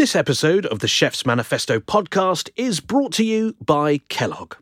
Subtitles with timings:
[0.00, 4.54] This episode of the Chef's Manifesto podcast is brought to you by Kellogg.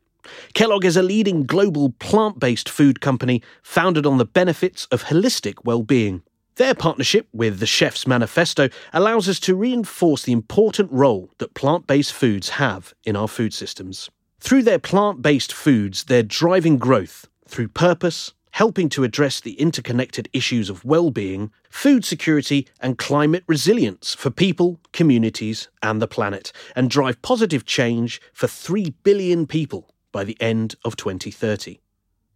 [0.52, 5.64] Kellogg is a leading global plant based food company founded on the benefits of holistic
[5.64, 6.22] well being.
[6.56, 11.86] Their partnership with the Chef's Manifesto allows us to reinforce the important role that plant
[11.86, 14.10] based foods have in our food systems.
[14.40, 20.28] Through their plant based foods, they're driving growth through purpose, helping to address the interconnected
[20.32, 26.90] issues of well-being, food security and climate resilience for people, communities and the planet and
[26.90, 31.78] drive positive change for 3 billion people by the end of 2030.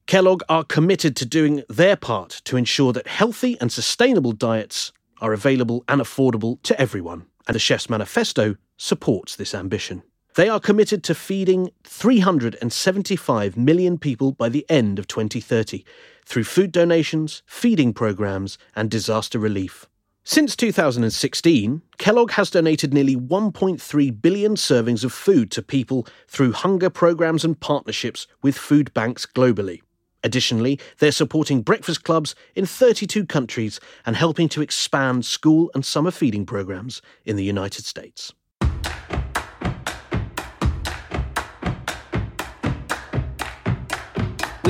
[0.07, 5.33] Kellogg are committed to doing their part to ensure that healthy and sustainable diets are
[5.33, 10.05] available and affordable to everyone, and the Chef's Manifesto supports this ambition.
[10.35, 15.85] They are committed to feeding 375 million people by the end of 2030
[16.25, 19.87] through food donations, feeding programs, and disaster relief.
[20.25, 26.89] Since 2016, Kellogg has donated nearly 1.3 billion servings of food to people through hunger
[26.89, 29.83] programs and partnerships with food banks globally.
[30.25, 36.11] Additionally, they're supporting breakfast clubs in 32 countries and helping to expand school and summer
[36.11, 38.33] feeding programs in the United States.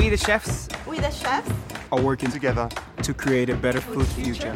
[0.03, 1.49] We the chefs We the chefs
[1.89, 2.67] are working together
[3.03, 4.53] to create a better food future.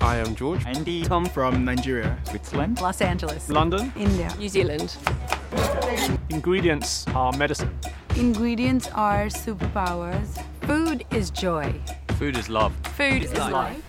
[0.00, 0.64] I am George.
[0.64, 2.16] Andy Tom from Nigeria.
[2.24, 3.92] Switzerland, Los Angeles, London.
[3.96, 4.96] India, New Zealand.
[6.30, 7.78] Ingredients are medicine.
[8.16, 10.42] Ingredients are superpowers.
[10.62, 11.70] Food is joy.
[12.18, 12.72] Food is love.
[12.96, 13.82] Food is life.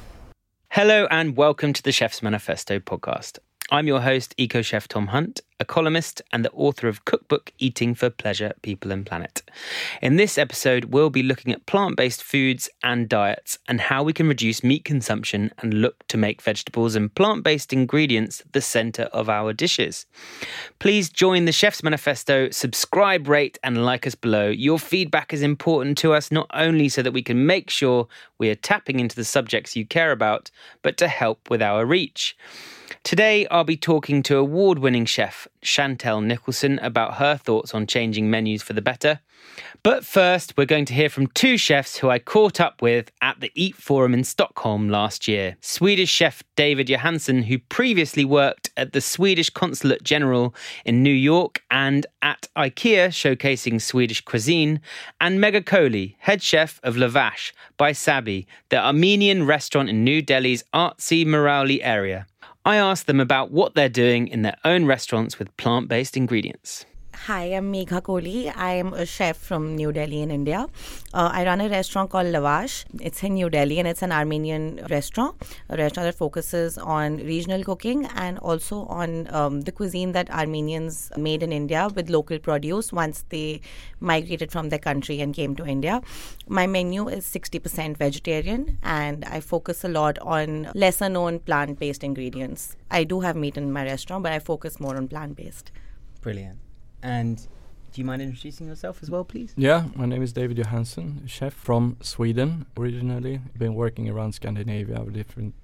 [0.72, 3.40] Hello and welcome to the Chef's Manifesto podcast.
[3.74, 7.96] I'm your host, Eco Chef Tom Hunt, a columnist and the author of Cookbook Eating
[7.96, 9.44] for Pleasure, People and Planet.
[10.02, 14.12] In this episode, we'll be looking at plant based foods and diets and how we
[14.12, 19.08] can reduce meat consumption and look to make vegetables and plant based ingredients the centre
[19.14, 20.06] of our dishes.
[20.80, 24.50] Please join the Chef's Manifesto, subscribe, rate, and like us below.
[24.50, 28.50] Your feedback is important to us, not only so that we can make sure we
[28.50, 32.36] are tapping into the subjects you care about, but to help with our reach.
[33.04, 38.30] Today, I'll be talking to award winning chef Chantelle Nicholson about her thoughts on changing
[38.30, 39.20] menus for the better.
[39.84, 43.40] But first, we're going to hear from two chefs who I caught up with at
[43.40, 45.58] the Eat Forum in Stockholm last year.
[45.62, 50.54] Swedish chef David Johansson, who previously worked at the Swedish Consulate General
[50.86, 54.80] in New York and at IKEA showcasing Swedish cuisine,
[55.20, 60.64] and Megha Kohli, head chef of Lavash by Saby, the Armenian restaurant in New Delhi's
[60.74, 62.28] artsy Mehrauli area.
[62.66, 66.86] I asked them about what they're doing in their own restaurants with plant based ingredients.
[67.26, 68.52] Hi, I'm Megha Kohli.
[68.56, 70.66] I am a chef from New Delhi in India.
[71.14, 72.84] Uh, I run a restaurant called Lavash.
[73.00, 75.36] It's in New Delhi and it's an Armenian restaurant,
[75.70, 81.12] a restaurant that focuses on regional cooking and also on um, the cuisine that Armenians
[81.16, 83.62] made in India with local produce once they
[84.00, 86.02] migrated from their country and came to India.
[86.48, 92.04] My menu is 60% vegetarian and I focus a lot on lesser known plant based
[92.04, 92.76] ingredients.
[92.90, 95.72] I do have meat in my restaurant, but I focus more on plant based.
[96.22, 96.58] Brilliant.
[97.04, 97.38] And
[97.92, 99.54] do you mind introducing yourself as well, please?
[99.58, 103.42] Yeah, my name is David Johansson, chef from Sweden originally.
[103.58, 105.56] Been working around Scandinavia with different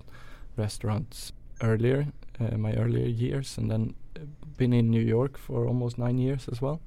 [0.57, 1.31] restaurants
[1.61, 2.07] earlier,
[2.39, 4.21] uh, my earlier years, and then uh,
[4.57, 6.81] been in New York for almost nine years as well,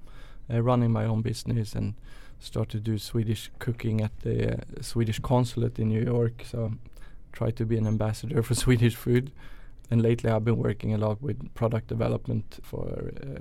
[0.53, 1.95] uh, running my own business and
[2.39, 6.43] started to do Swedish cooking at the uh, Swedish consulate in New York.
[6.45, 6.73] So
[7.33, 9.31] try to be an ambassador for Swedish food.
[9.91, 13.41] And lately, I've been working a lot with product development for a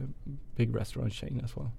[0.56, 1.72] big restaurant chain as well.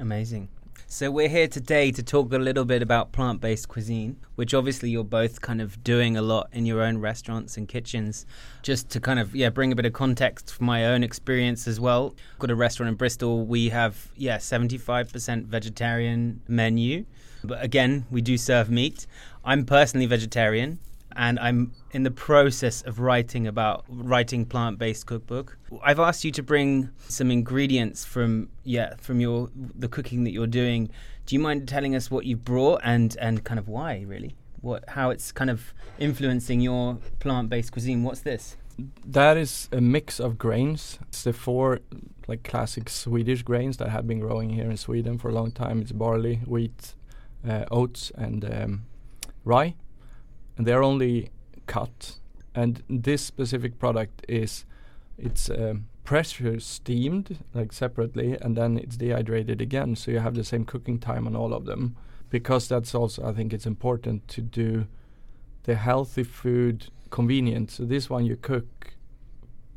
[0.00, 0.48] Amazing.
[0.86, 5.04] So we're here today to talk a little bit about plant-based cuisine, which obviously you're
[5.04, 8.24] both kind of doing a lot in your own restaurants and kitchens.
[8.62, 11.78] Just to kind of yeah, bring a bit of context from my own experience as
[11.78, 12.14] well.
[12.38, 13.44] Got a restaurant in Bristol.
[13.44, 17.04] We have yeah, 75% vegetarian menu.
[17.44, 19.06] But again, we do serve meat.
[19.44, 20.78] I'm personally vegetarian
[21.16, 25.58] and I'm in the process of writing about writing plant-based cookbook.
[25.82, 30.46] I've asked you to bring some ingredients from yeah from your the cooking that you're
[30.46, 30.90] doing.
[31.26, 34.36] Do you mind telling us what you've brought and and kind of why really?
[34.60, 38.02] What how it's kind of influencing your plant-based cuisine?
[38.02, 38.56] What's this?
[39.04, 40.98] That is a mix of grains.
[41.08, 41.80] It's the four
[42.28, 45.80] like classic Swedish grains that have been growing here in Sweden for a long time.
[45.80, 46.94] It's barley, wheat,
[47.48, 48.84] uh, oats, and um,
[49.44, 49.74] rye
[50.58, 51.30] and they're only
[51.66, 52.16] cut.
[52.54, 54.66] And this specific product is
[55.16, 60.44] it's um, pressure steamed like separately, and then it's dehydrated again, so you have the
[60.44, 61.96] same cooking time on all of them.
[62.28, 64.86] Because that's also I think it's important to do
[65.62, 67.70] the healthy food convenient.
[67.70, 68.94] So this one you cook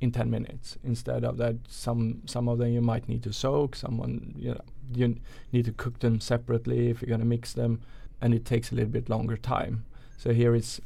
[0.01, 3.75] in 10 minutes instead of that some some of them you might need to soak
[3.75, 4.62] someone you know
[4.95, 5.16] you
[5.51, 7.80] need to cook them separately if you're going to mix them
[8.19, 9.86] and it takes a little bit longer time
[10.22, 10.82] so here is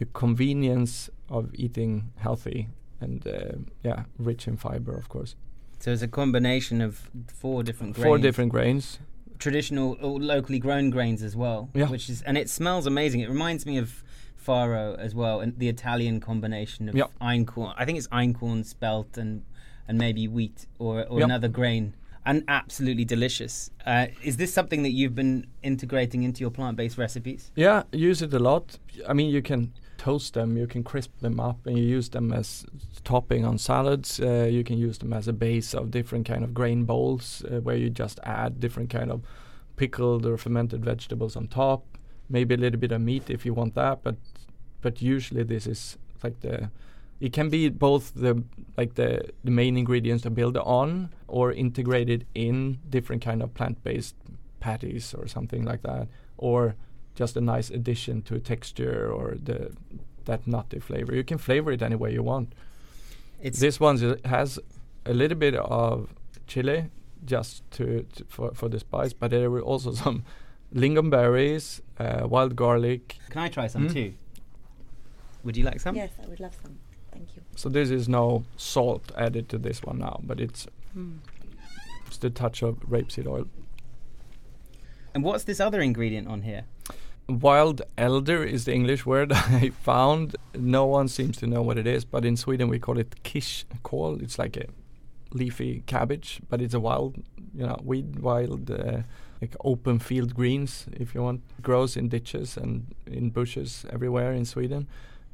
[0.00, 1.92] the convenience of eating
[2.24, 2.60] healthy
[3.00, 3.56] and uh,
[3.88, 5.32] yeah rich in fiber of course
[5.84, 6.92] So it's a combination of
[7.42, 8.06] four different grains.
[8.08, 8.84] four different grains
[9.44, 11.60] traditional or locally grown grains as well.
[11.74, 11.90] Yeah.
[11.94, 13.20] Which is and it smells amazing.
[13.26, 13.88] It reminds me of
[14.46, 17.70] farro as well, and the Italian combination of einkorn.
[17.80, 19.42] I think it's einkorn spelt and
[19.88, 21.24] and maybe wheat or or Yeah.
[21.30, 21.84] another grain.
[22.24, 23.70] And absolutely delicious.
[23.84, 27.50] Uh, is this something that you've been integrating into your plant-based recipes?
[27.56, 28.78] Yeah, use it a lot.
[29.08, 32.32] I mean, you can toast them, you can crisp them up, and you use them
[32.32, 32.64] as
[33.04, 34.20] topping on salads.
[34.20, 37.60] Uh, you can use them as a base of different kind of grain bowls, uh,
[37.60, 39.22] where you just add different kind of
[39.76, 41.84] pickled or fermented vegetables on top.
[42.28, 44.16] Maybe a little bit of meat if you want that, but
[44.80, 46.70] but usually this is like the
[47.22, 48.34] it can be both the
[48.76, 49.08] like the
[49.44, 54.16] the main ingredients to build on or integrated in different kind of plant-based
[54.60, 56.74] patties or something like that or
[57.20, 59.58] just a nice addition to texture or the
[60.24, 62.48] that nutty flavor you can flavor it any way you want
[63.46, 64.58] It's this one has
[65.06, 66.08] a little bit of
[66.46, 66.84] chili
[67.24, 67.84] just to,
[68.14, 70.22] to for for the spice but there were also some
[70.74, 73.92] lingonberries uh, wild garlic Can I try some Mm.
[73.92, 74.12] too?
[75.44, 75.96] Would you like some?
[75.96, 76.74] Yes, I would love some.
[77.12, 77.42] Thank you.
[77.56, 81.16] so this is no salt added to this one now but it's Hmm.
[82.06, 83.46] it's the touch of rapeseed oil
[85.14, 86.62] And what's this other ingredient on here?
[87.28, 89.32] Wild elder is the English word
[89.62, 90.36] I found.
[90.54, 93.64] No one seems to know what it is, but in Sweden we call it kish
[93.84, 94.20] kål.
[94.22, 94.66] It's like a
[95.32, 97.16] leafy cabbage, but it's a wild,
[97.54, 99.02] you know, weed, wild, uh,
[99.40, 101.40] like open field greens, if you want.
[101.62, 104.86] Grows in ditches and in bushes everywhere in Sweden.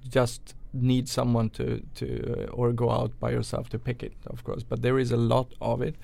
[0.08, 4.44] Just need someone to to uh, or go out by yourself to pick it, of
[4.44, 4.62] course.
[4.62, 5.96] But there is a lot of it.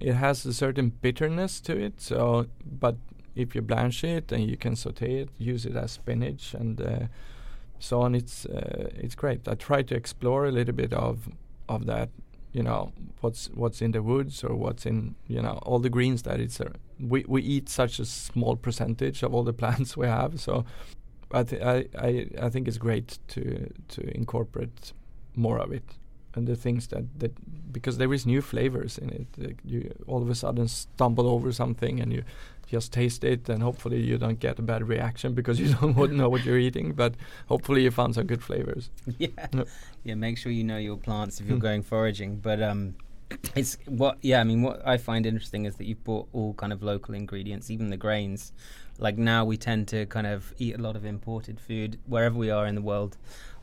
[0.00, 2.00] It has a certain bitterness to it.
[2.00, 2.96] So, but
[3.34, 7.06] if you blanch it and you can saute it, use it as spinach and uh,
[7.78, 8.14] so on.
[8.14, 9.48] It's uh, it's great.
[9.48, 11.28] I try to explore a little bit of
[11.68, 12.10] of that.
[12.52, 16.22] You know what's what's in the woods or what's in you know all the greens
[16.22, 16.60] that it's.
[16.60, 20.40] Uh, we we eat such a small percentage of all the plants we have.
[20.40, 20.64] So
[21.40, 21.76] I th- I,
[22.08, 22.10] I
[22.46, 23.42] I think it's great to
[23.94, 24.92] to incorporate
[25.36, 25.82] more of it
[26.36, 27.32] and the things that that
[27.72, 29.26] because there is new flavors in it.
[29.36, 32.22] Like you all of a sudden stumble over something and you
[32.72, 36.28] just taste it and hopefully you don't get a bad reaction because you don't know
[36.30, 36.92] what you're eating.
[36.96, 37.14] But
[37.48, 38.90] hopefully you found some good flavors.
[39.18, 39.28] yeah.
[40.04, 41.68] Yeah, make sure you know your plants if you're Mm.
[41.70, 42.36] going foraging.
[42.42, 42.94] But um
[43.56, 46.72] it's what yeah, I mean what I find interesting is that you've bought all kind
[46.72, 48.52] of local ingredients, even the grains.
[48.98, 52.50] Like now we tend to kind of eat a lot of imported food wherever we
[52.50, 53.16] are in the world.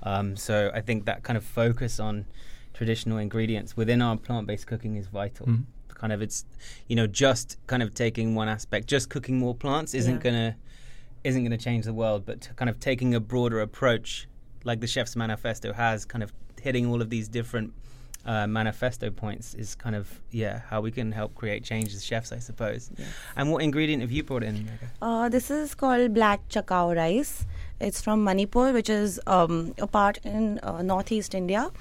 [0.04, 2.26] Um, so I think that kind of focus on
[2.74, 5.46] traditional ingredients within our plant-based cooking is vital.
[5.48, 5.66] Mhm.
[5.90, 6.46] Kind of it's
[6.88, 10.20] you know just kind of taking one aspect, just cooking more plants isn't Yeah.
[10.22, 10.56] gonna
[11.24, 14.28] isn't going to change the world, but to kind of taking a broader approach,
[14.64, 17.74] like the Chef's Manifesto has, kind of hitting all of these different
[18.26, 22.32] uh, manifesto points, is kind of yeah how we can help create change as chefs,
[22.32, 22.92] I suppose.
[23.36, 24.70] And what ingredient have you brought in?
[25.02, 27.46] Uh, this is called black chakhao rice.
[27.80, 31.72] It's from Manipur, which is um, a part in uh, northeast India.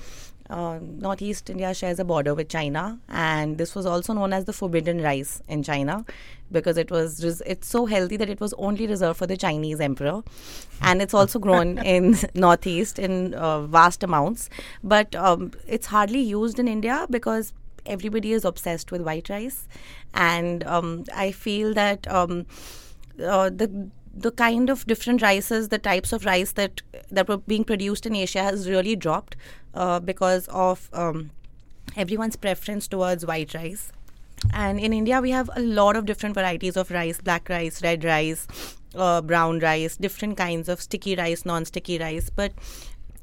[0.51, 4.53] Uh, northeast India shares a border with China, and this was also known as the
[4.53, 6.05] forbidden rice in China
[6.53, 9.81] because it was res- it's so healthy that it was only reserved for the Chinese
[9.81, 10.23] emperor,
[10.83, 14.51] and it's also grown in northeast in uh, vast amounts.
[14.83, 17.53] But um, it's hardly used in India because
[17.87, 19.69] everybody is obsessed with white rice,
[20.15, 22.07] and um, I feel that.
[22.09, 22.47] Um,
[23.23, 27.65] uh, the the kind of different rices, the types of rice that that were being
[27.65, 29.37] produced in Asia has really dropped
[29.75, 31.31] uh, because of um,
[31.97, 33.93] everyone's preference towards white rice.
[34.55, 38.05] And in India, we have a lot of different varieties of rice: black rice, red
[38.05, 38.47] rice,
[38.95, 42.53] uh, brown rice, different kinds of sticky rice, non-sticky rice, but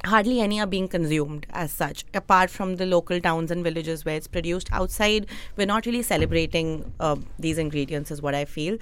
[0.05, 4.15] hardly any are being consumed as such apart from the local towns and villages where
[4.15, 4.69] it's produced.
[4.71, 8.77] Outside we're not really celebrating uh, these ingredients is what i feel.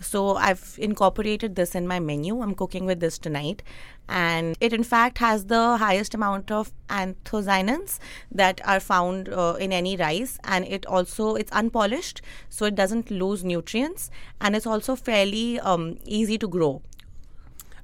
[0.00, 2.40] So i've incorporated this in my menu.
[2.40, 3.62] I'm cooking with this tonight.
[4.08, 7.98] And it in fact has the highest amount of anthocyanins
[8.32, 10.38] that are found uh, in any rice.
[10.44, 14.10] And it also it's unpolished so it doesn't lose nutrients.
[14.40, 16.82] And it's also fairly um, easy to grow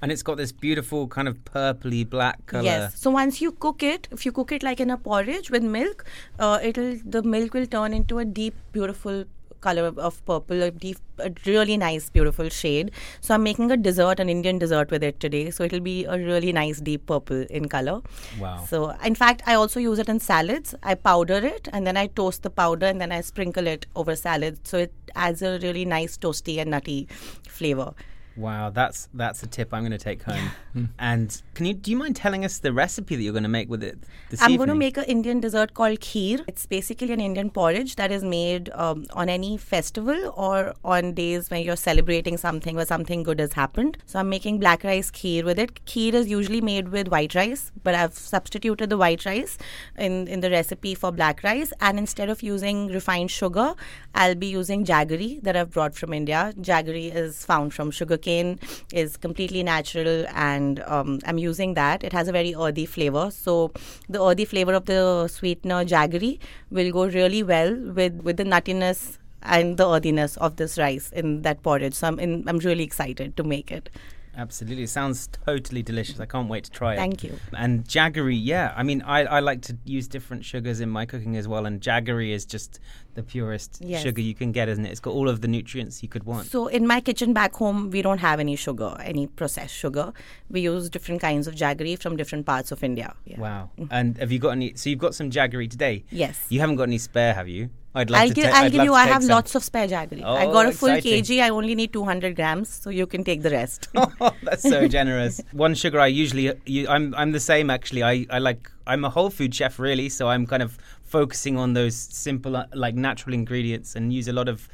[0.05, 2.65] And it's got this beautiful kind of purpley black color.
[2.65, 3.01] Yes.
[3.01, 6.05] So once you cook it, if you cook it like in a porridge with milk,
[6.39, 9.25] uh, it'll the milk will turn into a deep, beautiful
[9.63, 12.91] color of purple, a deep, a really nice, beautiful shade.
[13.23, 15.51] So I'm making a dessert, an Indian dessert with it today.
[15.51, 18.03] So it'll be a really nice deep purple in color.
[18.39, 18.65] Wow.
[18.69, 20.75] So in fact, I also use it in salads.
[20.83, 24.15] I powder it and then I toast the powder and then I sprinkle it over
[24.17, 24.67] salad.
[24.67, 27.09] So it adds a really nice toasty and nutty
[27.49, 27.95] flavor.
[28.37, 30.51] Wow, that's that's a tip I'm going to take home.
[30.99, 33.69] and can you do you mind telling us the recipe that you're going to make
[33.71, 33.99] with it
[34.31, 34.67] this I'm evening?
[34.67, 36.45] going to make an Indian dessert called kheer.
[36.49, 41.49] It's basically an Indian porridge that is made um, on any festival or on days
[41.51, 43.99] when you're celebrating something or something good has happened.
[44.07, 45.85] So I'm making black rice kheer with it.
[45.87, 49.59] Kheer is usually made with white rice, but I've substituted the white rice
[49.97, 51.73] in, in the recipe for black rice.
[51.81, 53.75] And instead of using refined sugar,
[54.15, 56.53] I'll be using jaggery that I've brought from India.
[56.61, 57.93] Jaggery is found from
[58.25, 58.59] sugarcane,
[58.93, 62.05] is completely natural, and um, I'm using that.
[62.05, 63.31] It has a very earthy flavor.
[63.31, 63.73] So
[64.09, 66.39] the earthy flavor of the sweetener jaggery
[66.71, 71.43] will go really well with, with the nuttiness and the earthiness of this rice in
[71.43, 71.95] that porridge.
[71.95, 73.91] So I'm, in, I'm really excited to make it.
[74.37, 76.19] Absolutely, it sounds totally delicious.
[76.19, 76.97] I can't wait to try it.
[76.97, 77.39] Thank you.
[77.57, 78.75] And jaggery, yeah.
[78.77, 81.81] I mean, I, I like to use different sugars in my cooking as well, and
[81.81, 82.81] jaggery is just
[83.15, 84.03] the purest Yes.
[84.03, 84.91] sugar you can get, isn't it?
[84.91, 86.47] It's got all of the nutrients you could want.
[86.47, 90.13] So in my kitchen back home, we don't have any sugar, any processed sugar.
[90.51, 93.15] We use different kinds of jaggery from different parts of India.
[93.25, 93.41] Yeah.
[93.41, 93.71] Wow.
[93.79, 93.93] Mm-hmm.
[93.93, 94.75] And have you got any?
[94.75, 96.05] So you've got some jaggery today.
[96.11, 96.45] Yes.
[96.49, 97.71] You haven't got any spare, have you?
[97.97, 98.35] I'd love I'll to.
[98.35, 98.93] give, ta- I'll give you.
[98.93, 99.31] I have some.
[99.31, 100.23] lots of spare jaggery.
[100.25, 101.23] Oh, I got a full exciting.
[101.23, 101.41] kg.
[101.45, 103.87] I only need 200 grams, so you can take the rest.
[104.21, 105.41] Oh, that's so generous.
[105.53, 108.03] One sugar I usually, you, I'm, I'm the same actually.
[108.03, 110.77] I, I like, I'm a whole food chef really, so I'm kind of
[111.19, 114.69] focusing on those simple, uh, like natural ingredients and use a lot of,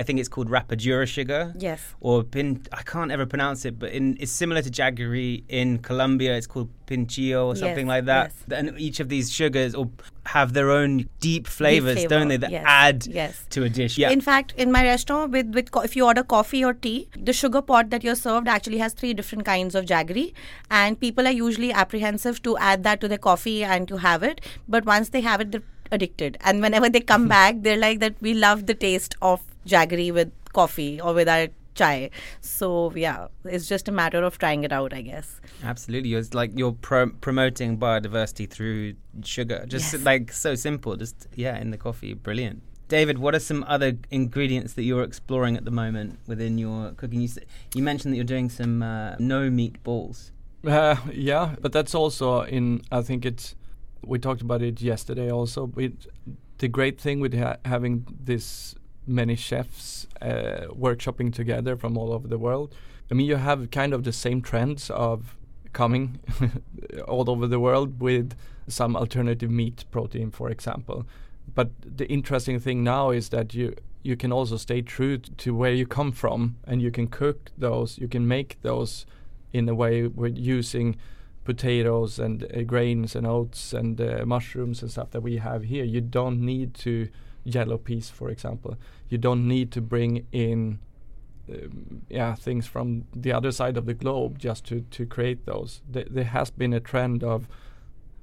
[0.00, 1.42] I think it's called rapadura sugar.
[1.68, 1.80] Yes.
[2.00, 2.46] Or pin,
[2.80, 5.44] I can't ever pronounce it, but in, it's similar to jaggery.
[5.60, 8.32] In Colombia, it's called pinchillo or something Yes, like that.
[8.48, 8.58] yes.
[8.58, 9.90] And each of these sugars or
[10.34, 12.38] have their own deep flavors, flavor, don't they?
[12.38, 13.44] That yes, add yes.
[13.50, 13.98] to a dish.
[13.98, 14.10] Yeah.
[14.16, 17.34] In fact, in my restaurant, with, with co- if you order coffee or tea, the
[17.42, 20.32] sugar pot that you're served actually has three different kinds of jaggery,
[20.70, 24.40] and people are usually apprehensive to add that to their coffee and to have it.
[24.66, 28.16] But once they have it, they're addicted, and whenever they come back, they're like that.
[28.20, 32.10] We love the taste of jaggery with coffee or with our chai.
[32.40, 35.40] So yeah, it's just a matter of trying it out, I guess.
[35.62, 38.94] Absolutely, it's like you're pro- promoting biodiversity through
[39.24, 39.64] sugar.
[39.68, 40.02] Just Yes.
[40.02, 40.96] like so simple.
[40.96, 42.62] Just yeah, in the coffee, brilliant.
[42.88, 47.20] David, what are some other ingredients that you're exploring at the moment within your cooking?
[47.22, 47.38] You, s-
[47.74, 50.30] you mentioned that you're doing some uh, no meat balls.
[50.66, 52.82] Uh, yeah, but that's also in.
[52.92, 53.54] I think it's.
[54.04, 55.30] We talked about it yesterday.
[55.30, 56.06] Also, with
[56.58, 58.74] the great thing with ha- having this
[59.06, 62.74] many chefs uh, workshopping together from all over the world.
[63.10, 65.36] I mean, you have kind of the same trends of
[65.72, 66.20] coming
[67.08, 68.34] all over the world with
[68.68, 71.06] some alternative meat protein, for example.
[71.54, 75.72] But the interesting thing now is that you you can also stay true to where
[75.72, 77.98] you come from, and you can cook those.
[77.98, 79.06] You can make those
[79.52, 80.96] in a way with using
[81.44, 85.84] potatoes and uh, grains and oats and uh, mushrooms and stuff that we have here.
[85.84, 87.08] You don't need to
[87.44, 88.76] yellow peas, for example.
[89.08, 90.78] You don't need to bring in
[91.50, 95.82] um, yeah things from the other side of the globe just to to create those.
[95.92, 97.48] Th- there has been a trend of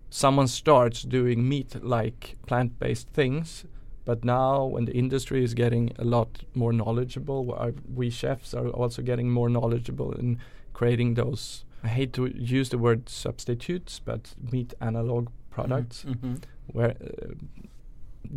[0.10, 3.66] someone starts doing meat like plant-based things
[4.06, 8.70] but now when the industry is getting a lot more knowledgeable our, we chefs are
[8.70, 10.40] also getting more knowledgeable in
[10.74, 16.36] creating those i hate to use the word substitutes but meat analog products Mm-hmm.
[16.74, 17.33] where uh,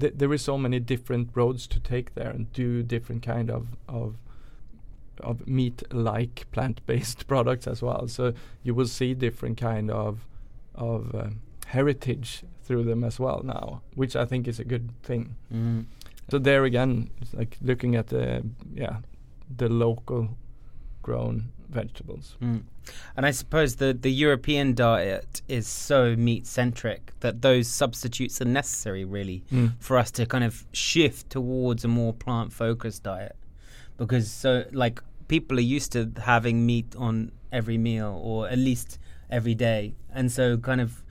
[0.00, 3.66] th- there is so many different roads to take there and do different kind of
[3.88, 4.16] of
[5.20, 8.32] of meat like plant-based products as well so
[8.62, 10.26] you will see different kind of
[10.74, 15.34] of um, heritage through them as well now which i think is a good thing
[15.52, 15.84] Mm.
[16.30, 18.42] so there again it's like looking at the
[18.74, 18.96] yeah
[19.56, 20.28] the local
[21.02, 22.62] grown vegetables Mm.
[23.16, 28.50] And I suppose the, the European diet is so meat centric that those substitutes are
[28.60, 29.72] necessary, really, Mm.
[29.78, 33.36] for us to kind of shift towards a more plant focused diet.
[33.96, 38.98] Because, so, like, people are used to having meat on every meal or at least
[39.30, 39.94] every day.
[40.12, 41.04] And so, kind of,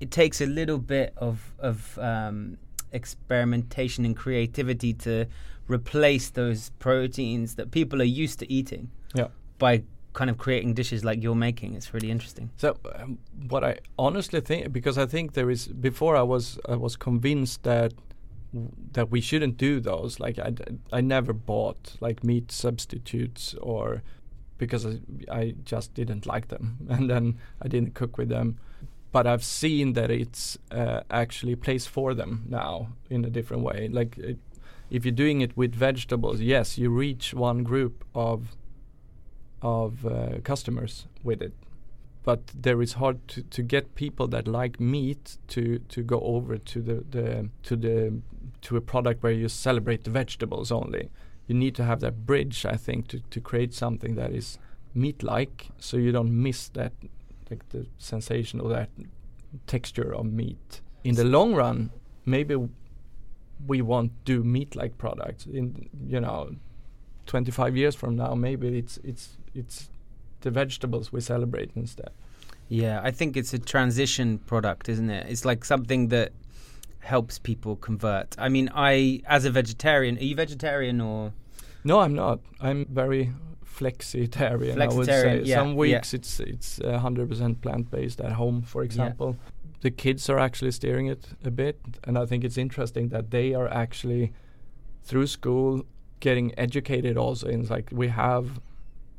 [0.00, 2.58] it takes a little bit of, of um,
[2.92, 5.26] experimentation and creativity to
[5.66, 11.04] replace those proteins that people are used to eating yeah by kind of creating dishes
[11.04, 11.74] like you're making.
[11.74, 12.50] It's really interesting.
[12.56, 16.76] So um, what I honestly think, because I think there is before I was I
[16.76, 17.92] was convinced that
[18.92, 20.20] that we shouldn't do those.
[20.20, 20.52] Like I,
[20.92, 24.02] I never bought like meat substitutes or
[24.56, 24.98] because I,
[25.30, 28.58] I just didn't like them, and then I didn't cook with them.
[29.10, 33.88] But I've seen that it's uh, actually place for them now in a different way.
[33.90, 34.38] Like it,
[34.90, 38.56] if you're doing it with vegetables, yes, you reach one group of
[39.62, 41.52] of uh, customers with it,
[42.24, 46.58] but there is hard to, to get people that like meat to to go over
[46.58, 48.20] to the, the to the
[48.62, 51.10] to a product where you celebrate the vegetables only.
[51.46, 54.58] You need to have that bridge, I think, to, to create something that is
[54.94, 56.92] meat-like, so you don't miss that
[57.50, 58.90] like the sensation or that
[59.66, 60.82] texture of meat.
[61.04, 61.90] In the long run,
[62.26, 62.56] maybe
[63.66, 65.46] we won't do meat-like products.
[65.46, 66.56] In you know,
[67.28, 69.90] 25 years from now, maybe it's it's it's
[70.40, 72.10] the vegetables we celebrate instead.
[72.68, 75.26] Yeah, I think it's a transition product, isn't it?
[75.28, 76.32] It's like something that
[77.00, 78.34] helps people convert.
[78.38, 81.32] I mean, I as a vegetarian, are you vegetarian or
[81.84, 82.40] No, I'm not.
[82.60, 83.32] I'm very
[83.64, 84.80] flexitarian.
[84.80, 85.12] I would say.
[85.12, 85.74] Flexitarian, yeah, Some yeah.
[85.74, 89.36] weeks it's it's uh, 100% plant-based at home, for example.
[89.36, 89.50] Yeah.
[89.80, 93.54] The kids are actually steering it a bit, and I think it's interesting that they
[93.54, 94.32] are actually
[95.04, 95.84] through school
[96.20, 98.60] getting educated also in like we have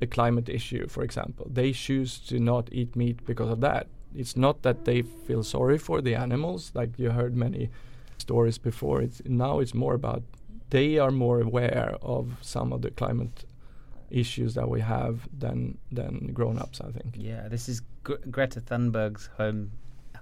[0.01, 1.47] a climate issue, for example.
[1.49, 3.87] They choose to not eat meat because of that.
[4.15, 7.69] It's not that they feel sorry for the animals, like you heard many
[8.17, 9.01] stories before.
[9.01, 10.23] It's now it's more about
[10.69, 13.45] they are more aware of some of the climate
[14.09, 17.15] issues that we have than than grown-ups, I think.
[17.15, 19.71] yeah, this is Gre- Greta Thunberg's home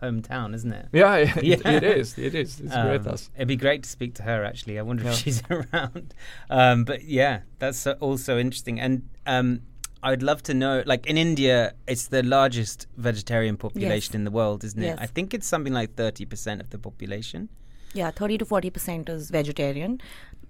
[0.02, 0.88] hometown, isn't it?
[0.94, 1.70] Yeah, it, Yeah.
[1.72, 2.18] it is.
[2.18, 2.60] It is.
[2.60, 3.30] It's Um, Greta's.
[3.36, 4.44] It'd be great to speak to her.
[4.44, 5.12] Actually, I wonder Yeah.
[5.12, 6.14] if she's around.
[6.50, 8.80] Um, but yeah, that's also interesting.
[8.80, 9.62] And um,
[10.04, 10.84] I'd love to know.
[10.86, 14.86] Like in India, it's the largest vegetarian population in the world, isn't it?
[14.88, 14.98] Yes.
[15.02, 17.50] I think it's something like thirty percent of the population.
[17.94, 20.02] Yeah, 30 to 40% is vegetarian.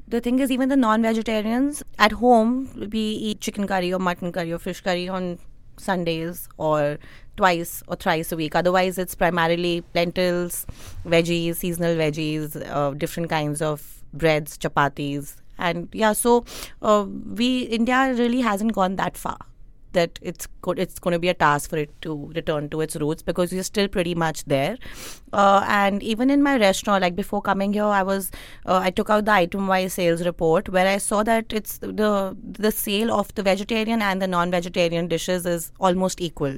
[0.08, 4.32] The thing is, even the non vegetarians at home, we eat chicken curry or mutton
[4.32, 5.38] curry or fish curry on
[5.78, 6.98] Sundays or
[7.38, 8.56] twice or thrice a week.
[8.56, 10.66] Otherwise, it's primarily lentils,
[11.06, 15.36] veggies, seasonal veggies, uh, different kinds of breads, chapatis.
[15.58, 16.46] And yeah, so
[16.82, 19.38] uh, we, India really hasn't gone that far
[19.94, 20.48] that it's
[20.84, 23.64] it's going to be a task for it to return to its roots because we're
[23.64, 24.78] still pretty much there.
[25.34, 28.30] Uh, and even in my restaurant, like before coming here, I was
[28.66, 32.72] uh, I took out the item-wise sales report where I saw that it's the the
[32.72, 36.58] sale of the vegetarian and the non-vegetarian dishes is almost equal.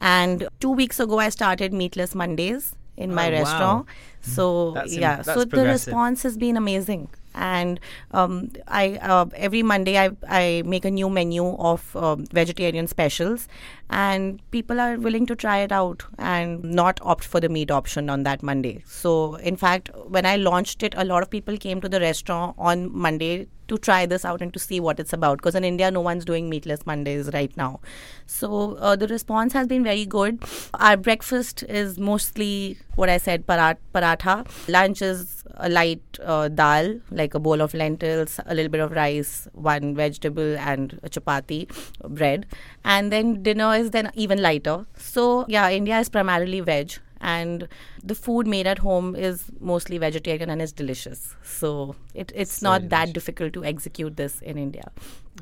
[0.00, 3.38] And two weeks ago, I started Meatless Mondays in my Oh, wow.
[3.38, 3.86] restaurant.
[4.22, 7.08] So That's yeah, so the response has been amazing.
[7.34, 7.78] And
[8.10, 13.48] um, I uh, every Monday I, I make a new menu of um, vegetarian specials,
[13.90, 18.10] and people are willing to try it out and not opt for the meat option
[18.10, 18.82] on that Monday.
[18.86, 22.54] So in fact, when I launched it, a lot of people came to the restaurant
[22.58, 25.38] on Monday to try this out and to see what it's about.
[25.38, 27.80] Because in India, no one's doing meatless Mondays right now.
[28.26, 30.42] So uh, the response has been very good.
[30.74, 34.46] Our breakfast is mostly what I said, parat- paratha.
[34.68, 38.92] Lunch is a light uh, dal, like a bowl of lentils, a little bit of
[38.92, 41.68] rice, one vegetable, and a chapati,
[42.08, 42.46] bread.
[42.84, 44.86] And then dinner is then even lighter.
[44.96, 47.68] So yeah, India is primarily veg and
[48.02, 51.34] the food made at home is mostly vegetarian and is delicious.
[51.42, 54.90] So it, it's So not that difficult to execute this in India.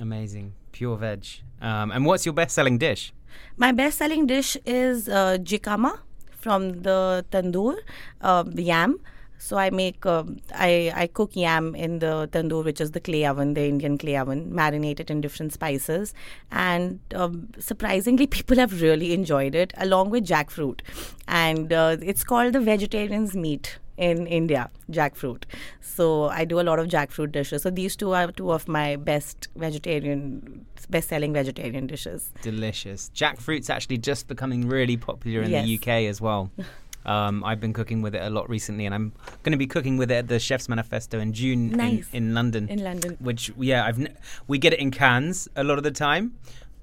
[0.00, 1.26] Amazing, pure veg.
[1.60, 3.12] Um, and what's your best-selling dish?
[3.56, 5.98] My best selling dish is uh, jikama
[6.30, 7.76] from the tandoor,
[8.20, 9.00] uh, yam.
[9.38, 13.24] So I make um I I cook yam in the tandoor, which is the clay
[13.26, 16.14] oven, the Indian clay oven, marinate it in different spices,
[16.50, 20.80] and um, surprisingly, people have really enjoyed it, along with jackfruit,
[21.28, 25.44] and uh, it's called the vegetarian's meat in India, jackfruit.
[25.80, 27.62] So I do a lot of jackfruit dishes.
[27.62, 32.30] So these two are two of my best vegetarian, best-selling vegetarian dishes.
[32.42, 33.10] Delicious.
[33.14, 35.64] Jackfruit's actually just becoming really popular in Yes.
[35.64, 36.50] the UK as well.
[37.06, 39.96] Um, I've been cooking with it a lot recently, and I'm going to be cooking
[39.96, 42.08] with it at the Chef's Manifesto in June Nice.
[42.12, 42.68] in, in London.
[42.68, 43.16] In London.
[43.20, 44.06] Which, yeah, I've
[44.48, 46.34] we get it in cans a lot of the time,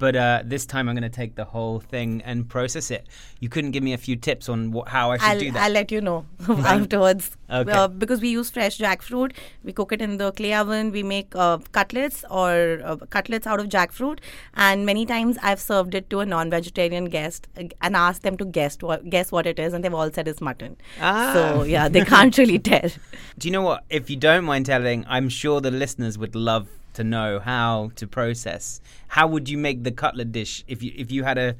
[0.04, 3.08] but uh, this time I'm going to take the whole thing and process it.
[3.40, 5.64] You couldn't give me a few tips on what, how I should I'll, do that.
[5.64, 7.38] I'll let you know afterwards.
[7.50, 7.72] Okay.
[7.72, 9.32] Uh, because we use fresh jackfruit,
[9.64, 10.92] we cook it in the clay oven.
[10.92, 14.20] We make uh, cutlets or uh, cutlets out of jackfruit,
[14.56, 18.44] and many times I've served it to a non-vegetarian guest uh, and asked them to
[18.44, 20.76] guess what guess what it is, and they've all said it's mutton.
[21.00, 21.32] Ah.
[21.34, 22.90] So yeah, they can't really tell.
[23.38, 23.86] Do you know what?
[23.90, 28.08] If you don't mind telling, I'm sure the listeners would love to know how to
[28.08, 28.82] process.
[29.10, 31.56] How would you make the cutlet dish if you if you had a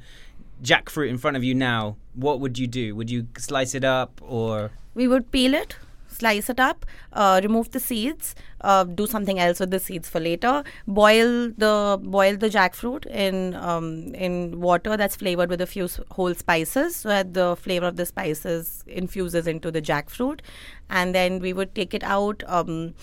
[0.62, 1.96] jackfruit in front of you now?
[2.14, 2.94] What would you do?
[2.96, 5.76] Would you slice it up or We would peel it.
[6.14, 10.20] slice it up, uh, remove the seeds, uh, do something else with the seeds for
[10.20, 10.62] later.
[10.86, 13.88] Boil the boil the jackfruit in um,
[14.26, 18.06] in water that's flavored with a few whole spices, so that the flavor of the
[18.06, 20.40] spices infuses into the jackfruit,
[20.88, 22.42] and then we would take it out.
[22.46, 22.94] Um,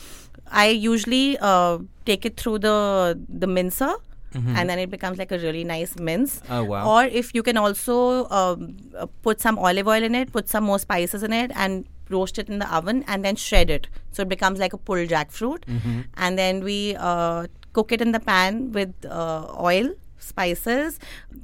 [0.51, 3.93] I usually uh, take it through the the mincer.
[4.33, 6.41] And then it becomes like a really nice mince.
[6.49, 6.89] Oh, wow.
[6.89, 7.95] Or if you can also
[8.29, 11.85] um, uh, put some olive oil in it, put some more spices in it, and
[12.09, 13.89] roast it in the oven, and then shred it.
[14.13, 15.67] So it becomes like a pulled jackfruit.
[16.15, 20.99] And then we uh, cook it in the pan with uh, oil, spices,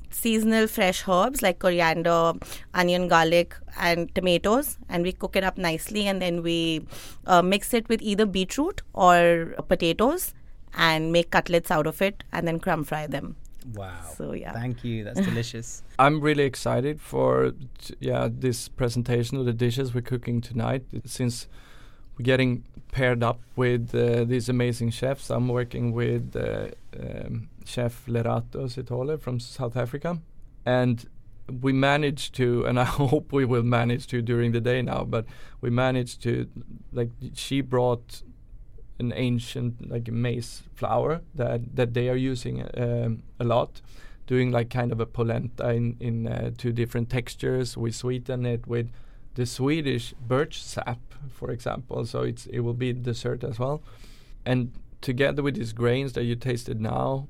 [0.10, 2.34] seasonal fresh herbs like coriander,
[2.74, 6.08] onion, garlic, and tomatoes, and we cook it up nicely.
[6.08, 6.86] And then we
[7.26, 10.34] uh, mix it with either beetroot or potatoes,
[10.74, 13.36] and make cutlets out of it, and then crumb fry them.
[13.74, 14.14] Wow.
[14.16, 14.54] So, yeah.
[14.54, 15.04] Thank you.
[15.04, 15.84] That's delicious.
[16.00, 20.84] I'm really excited for t- yeah this presentation of the dishes we're cooking tonight.
[21.06, 21.48] Since
[22.18, 28.06] we're getting paired up with uh, these amazing chefs, I'm working with uh, um, Chef
[28.08, 30.20] Lerato Sitole from South Africa,
[30.66, 31.06] and
[31.62, 35.04] we managed to, and I hope we will manage to during the day now.
[35.04, 35.26] But
[35.62, 36.48] we managed to,
[36.92, 38.24] like, she brought
[39.00, 43.82] an ancient like maize flour that that they are using um, a lot
[44.26, 48.66] doing like kind of a polenta in in uh, two different textures we sweeten it
[48.66, 48.90] with
[49.36, 53.84] the Swedish birch sap for example so it's it will be dessert as well
[54.46, 57.28] and together with these grains that you tasted now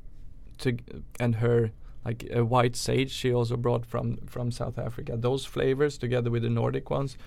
[0.59, 0.77] to
[1.19, 1.71] and her
[2.05, 6.43] like a white sage she also brought from from South Africa those flavors together with
[6.43, 7.17] the Nordic ones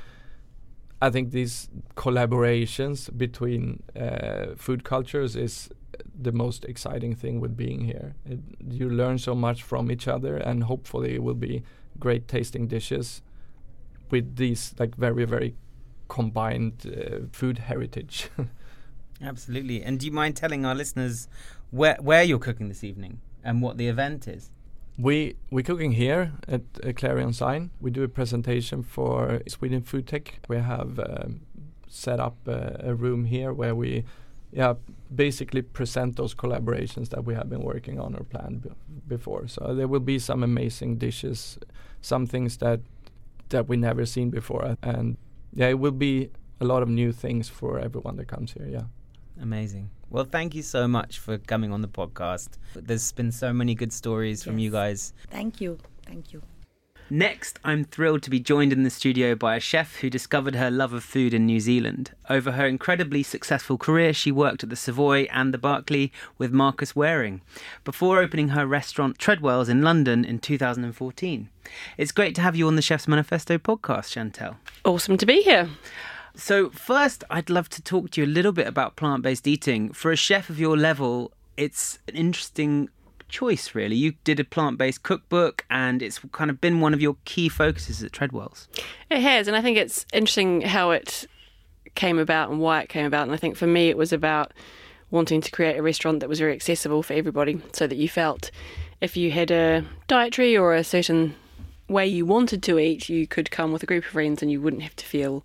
[1.02, 5.70] I think these collaborations between uh, food cultures is
[6.14, 8.14] the most exciting thing with being here.
[8.26, 11.62] It, you learn so much from each other, and hopefully, it will be
[11.98, 13.22] great tasting dishes
[14.10, 15.54] with these like very very
[16.08, 18.28] combined uh, food heritage.
[19.22, 19.82] Absolutely.
[19.82, 21.28] And do you mind telling our listeners
[21.70, 24.50] where where you're cooking this evening and what the event is?
[24.98, 27.70] We we're cooking here at uh, Clarion Sign.
[27.80, 30.40] We do a presentation for Sweden Food Tech.
[30.48, 31.40] We have um,
[31.88, 34.04] set up uh, a room here where we,
[34.52, 34.74] yeah,
[35.14, 38.70] basically present those collaborations that we have been working on or planned b-
[39.08, 39.48] before.
[39.48, 41.58] So there will be some amazing dishes,
[42.02, 42.80] some things that
[43.48, 45.16] that we never seen before, and
[45.52, 46.30] yeah, it will be
[46.60, 48.68] a lot of new things for everyone that comes here.
[48.68, 48.84] Yeah.
[49.40, 49.90] Amazing.
[50.10, 52.50] Well, thank you so much for coming on the podcast.
[52.74, 55.12] There's been so many good stories from you guys.
[55.30, 55.78] Thank you.
[56.04, 56.42] Thank you.
[57.12, 60.70] Next, I'm thrilled to be joined in the studio by a chef who discovered her
[60.70, 62.12] love of food in New Zealand.
[62.28, 66.92] Over her incredibly successful career, she worked at the Savoy and the Berkeley with Marcus
[66.92, 67.40] Wareing
[67.82, 71.48] before opening her restaurant Tredwells in London in 2014.
[71.98, 74.58] It's great to have you on the Chef's Manifesto podcast, Chantelle.
[74.84, 75.68] Awesome to be here.
[76.34, 79.92] So, first, I'd love to talk to you a little bit about plant based eating.
[79.92, 82.88] For a chef of your level, it's an interesting
[83.28, 83.96] choice, really.
[83.96, 87.48] You did a plant based cookbook, and it's kind of been one of your key
[87.48, 88.66] focuses at Tredwells.
[89.10, 91.26] It has, and I think it's interesting how it
[91.94, 93.24] came about and why it came about.
[93.24, 94.52] And I think for me, it was about
[95.10, 98.50] wanting to create a restaurant that was very accessible for everybody so that you felt
[99.00, 101.34] if you had a dietary or a certain
[101.88, 104.60] way you wanted to eat, you could come with a group of friends and you
[104.60, 105.44] wouldn't have to feel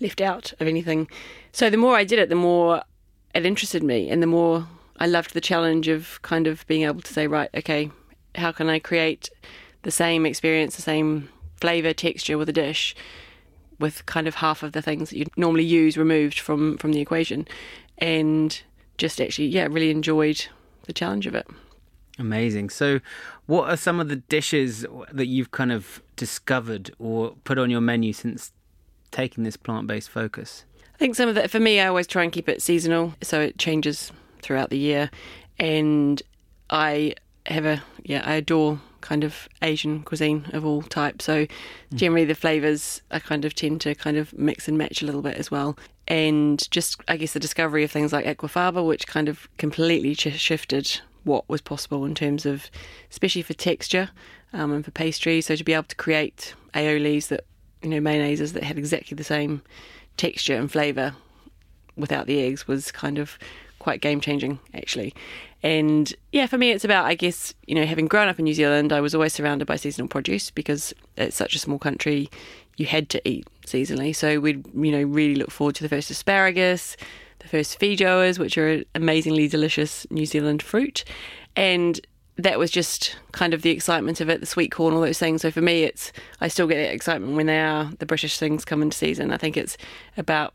[0.00, 1.08] left out of anything.
[1.52, 2.82] So the more I did it, the more
[3.34, 4.66] it interested me and the more
[4.98, 7.90] I loved the challenge of kind of being able to say, right, okay,
[8.34, 9.30] how can I create
[9.82, 11.28] the same experience, the same
[11.60, 12.94] flavour, texture with a dish
[13.78, 17.00] with kind of half of the things that you'd normally use removed from from the
[17.00, 17.46] equation
[17.98, 18.62] and
[18.96, 20.46] just actually yeah really enjoyed
[20.86, 21.46] the challenge of it
[22.18, 22.70] Amazing.
[22.70, 23.00] So,
[23.46, 27.80] what are some of the dishes that you've kind of discovered or put on your
[27.80, 28.52] menu since
[29.10, 30.64] taking this plant based focus?
[30.94, 33.40] I think some of that for me, I always try and keep it seasonal, so
[33.40, 35.10] it changes throughout the year.
[35.58, 36.20] And
[36.70, 37.14] I
[37.46, 41.24] have a yeah, I adore kind of Asian cuisine of all types.
[41.24, 41.46] So
[41.94, 45.22] generally, the flavors I kind of tend to kind of mix and match a little
[45.22, 45.78] bit as well.
[46.06, 50.38] And just I guess the discovery of things like aquafaba, which kind of completely sh-
[50.38, 52.70] shifted what was possible in terms of,
[53.10, 54.10] especially for texture
[54.52, 55.40] um, and for pastry.
[55.40, 57.44] So to be able to create aiolis that
[57.82, 59.62] you know mayonnaises that had exactly the same
[60.16, 61.14] texture and flavour
[61.96, 63.38] without the eggs was kind of
[63.78, 65.14] quite game changing actually.
[65.62, 68.54] And yeah, for me it's about I guess, you know, having grown up in New
[68.54, 72.30] Zealand, I was always surrounded by seasonal produce because it's such a small country,
[72.76, 74.14] you had to eat seasonally.
[74.14, 76.96] So we'd, you know, really look forward to the first asparagus,
[77.40, 81.04] the first feijoas, which are amazingly delicious New Zealand fruit.
[81.56, 82.00] And
[82.38, 85.42] that was just kind of the excitement of it, the sweet corn, all those things.
[85.42, 88.64] So for me, it's I still get that excitement when they are the British things
[88.64, 89.32] come into season.
[89.32, 89.76] I think it's
[90.16, 90.54] about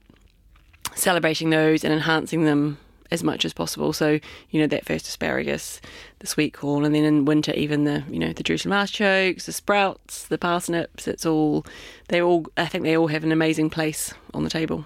[0.96, 2.78] celebrating those and enhancing them
[3.12, 3.94] as much as possible.
[3.94, 4.20] So,
[4.50, 5.82] you know, that first asparagus,
[6.20, 9.52] the sweet corn, and then in winter, even the, you know, the Jerusalem artichokes, the
[9.52, 11.66] sprouts, the parsnips, it's all,
[12.08, 14.86] they all, I think they all have an amazing place on the table.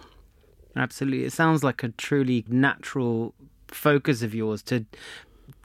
[0.75, 1.25] Absolutely.
[1.25, 3.33] It sounds like a truly natural
[3.67, 4.85] focus of yours to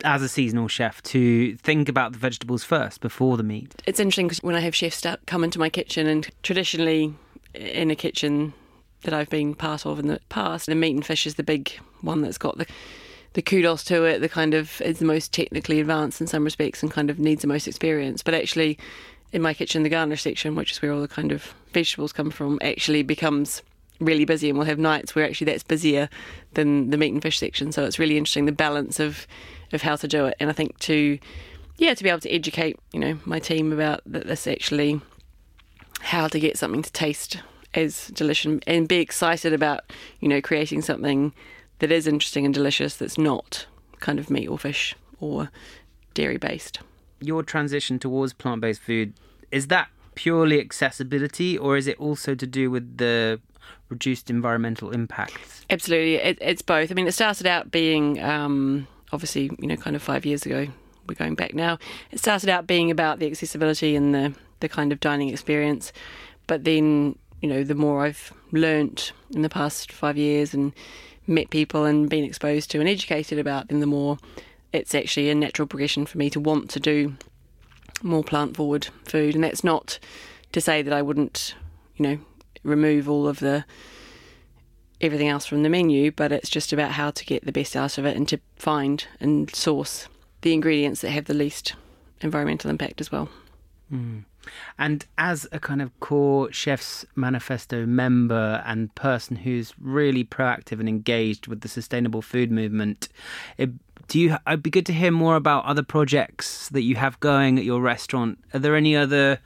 [0.05, 3.75] as a seasonal chef to think about the vegetables first before the meat.
[3.87, 7.15] It's interesting because when I have chefs come into my kitchen, and traditionally
[7.55, 8.53] in a kitchen
[9.03, 11.73] that I've been part of in the past, the meat and fish is the big
[12.01, 12.67] one that's got the
[13.35, 16.83] the kudos to it, the kind of is the most technically advanced in some respects
[16.83, 18.23] and kind of needs the most experience.
[18.23, 18.79] But actually,
[19.33, 22.31] in my kitchen, the garnish section, which is where all the kind of vegetables come
[22.31, 23.63] from, actually becomes
[24.01, 26.09] really busy, and we'll have nights where actually that's busier
[26.55, 27.73] than the meat and fish section.
[27.73, 29.27] So it's really interesting the balance of
[29.73, 31.19] of how to do it, and I think to
[31.79, 35.01] yeah to be able to educate you know my team about that this actually
[36.01, 37.39] how to get something to taste
[37.75, 39.81] as delicious and be excited about
[40.21, 41.33] you know creating something
[41.79, 43.67] that is interesting and delicious that's not
[44.01, 45.51] kind of meat or fish or
[46.15, 46.81] dairy based.
[47.21, 49.15] Your transition towards plant based food
[49.51, 53.41] is that purely accessibility or is it also to do with the
[53.89, 55.65] reduced environmental impacts?
[55.71, 56.91] Absolutely, it, it's both.
[56.91, 60.69] I mean, it started out being um, obviously, you know, kind of five years ago.
[61.09, 61.79] We're going back now.
[62.13, 65.93] It started out being about the accessibility and the the kind of dining experience,
[66.47, 70.73] but then you know, the more I've learnt in the past five years and
[71.27, 74.19] met people and been exposed to and educated about, then the more
[74.73, 77.17] it's actually a natural progression for me to want to do
[78.03, 79.35] more plant forward food.
[79.35, 79.99] And that's not
[80.53, 81.55] to say that I wouldn't,
[81.97, 82.19] you know,
[82.63, 83.65] remove all of the
[85.03, 87.99] everything else from the menu, but it's just about how to get the best out
[87.99, 90.09] of it and to find and source
[90.43, 91.75] the ingredients that have the least
[92.21, 93.29] environmental impact as well.
[93.93, 94.25] Mm.
[94.79, 100.89] And as a kind of core Chef's Manifesto member and person who's really proactive and
[100.89, 103.09] engaged with the sustainable food movement,
[103.57, 103.71] it,
[104.09, 104.37] do you?
[104.47, 107.81] It'd be good to hear more about other projects that you have going at your
[107.81, 108.39] restaurant.
[108.53, 109.39] Are there any other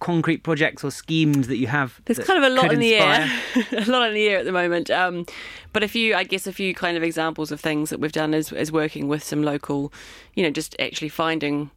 [0.00, 2.00] concrete projects or schemes that you have?
[2.06, 3.30] There's kind of a lot in the air,
[3.72, 4.90] a lot in the air at the moment.
[4.90, 5.26] Um,
[5.72, 8.34] but a few, I guess, a few kind of examples of things that we've done
[8.34, 9.92] is, is working with some local,
[10.34, 11.70] you know, just actually finding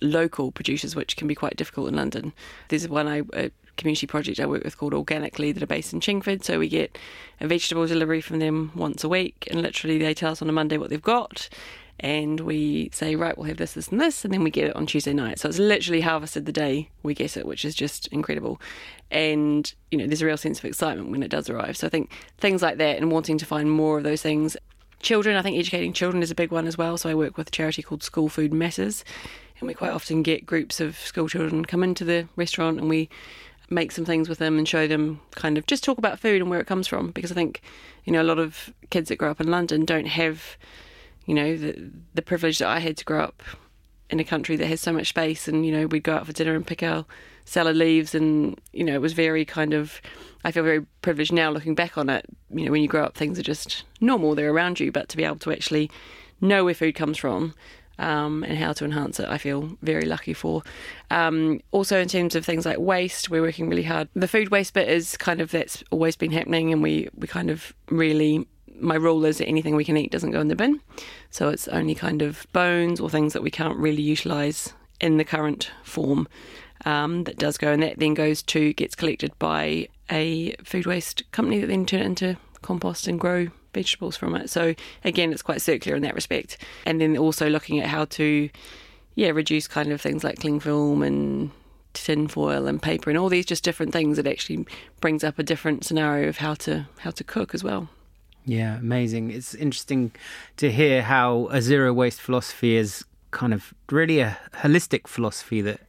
[0.00, 2.32] local producers, which can be quite difficult in London.
[2.68, 6.00] There's one I, a community project I work with called OrganicLea that are based in
[6.00, 6.44] Chingford.
[6.44, 6.98] So we get
[7.40, 10.52] a vegetable delivery from them once a week, and literally they tell us on a
[10.52, 11.48] Monday what they've got.
[12.00, 14.76] And we say, right, we'll have this, this, and this, and then we get it
[14.76, 15.40] on Tuesday night.
[15.40, 18.60] So it's literally harvested the day we get it, which is just incredible.
[19.10, 21.76] And, you know, there's a real sense of excitement when it does arrive.
[21.76, 24.56] So I think things like that and wanting to find more of those things.
[25.00, 26.98] Children, I think educating children is a big one as well.
[26.98, 29.04] So I work with a charity called School Food Matters
[29.60, 33.08] and we quite often get groups of school children come into the restaurant and we
[33.70, 36.50] make some things with them and show them kind of just talk about food and
[36.50, 37.60] where it comes from because I think
[38.04, 40.56] you know a lot of kids that grow up in London don't have
[41.28, 43.42] you know the the privilege that I had to grow up
[44.10, 46.32] in a country that has so much space and you know we'd go out for
[46.32, 47.04] dinner and pick our
[47.44, 50.00] salad leaves and you know it was very kind of
[50.44, 53.14] I feel very privileged now looking back on it you know when you grow up
[53.14, 55.90] things are just normal they're around you but to be able to actually
[56.40, 57.54] know where food comes from
[57.98, 60.62] um, and how to enhance it, I feel very lucky for.
[61.10, 64.08] Um, also, in terms of things like waste, we're working really hard.
[64.14, 67.50] The food waste bit is kind of that's always been happening, and we, we kind
[67.50, 68.46] of really.
[68.80, 70.80] My rule is that anything we can eat doesn't go in the bin.
[71.30, 75.24] So it's only kind of bones or things that we can't really utilise in the
[75.24, 76.28] current form
[76.84, 81.22] um, that does go, and that then goes to gets collected by a food waste
[81.32, 84.50] company that then turn it into compost and grow vegetables from it.
[84.50, 86.58] So again, it's quite circular in that respect.
[86.86, 88.48] And then also looking at how to,
[89.14, 91.50] yeah, reduce kind of things like cling film and
[91.94, 94.66] tin foil and paper and all these just different things that actually
[95.00, 97.88] brings up a different scenario of how to how to cook as well.
[98.48, 99.30] Yeah, amazing.
[99.30, 100.10] It's interesting
[100.56, 105.80] to hear how a zero waste philosophy is kind of really a holistic philosophy that